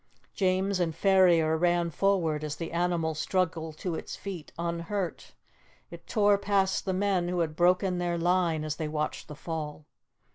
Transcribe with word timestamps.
James 0.33 0.79
and 0.79 0.95
Ferrier 0.95 1.55
ran 1.55 1.91
forward 1.91 2.43
as 2.43 2.55
the 2.55 2.71
animal 2.71 3.13
struggled 3.13 3.77
to 3.77 3.93
its 3.93 4.15
feet, 4.15 4.51
unhurt; 4.57 5.35
it 5.91 6.07
tore 6.07 6.39
past 6.39 6.85
the 6.85 6.91
men, 6.93 7.27
who 7.27 7.41
had 7.41 7.55
broken 7.55 7.99
their 7.99 8.17
line 8.17 8.63
as 8.63 8.77
they 8.77 8.87
watched 8.87 9.27
the 9.27 9.35
fall. 9.35 9.85